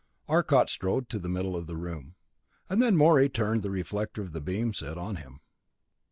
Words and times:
Arcot 0.27 0.67
strode 0.67 1.09
to 1.09 1.19
the 1.19 1.29
middle 1.29 1.55
of 1.55 1.67
the 1.67 1.77
room, 1.77 2.15
and 2.67 2.81
then 2.81 2.97
Morey 2.97 3.29
turned 3.29 3.61
the 3.61 3.69
reflector 3.69 4.23
of 4.23 4.31
the 4.33 4.41
beam 4.41 4.73
set 4.73 4.97
on 4.97 5.17
him. 5.17 5.41